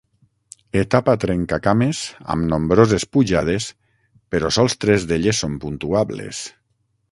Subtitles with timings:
[0.79, 1.99] Etapa trencacames,
[2.37, 3.69] amb nombroses pujades,
[4.35, 6.45] però sols tres d'elles són puntuables.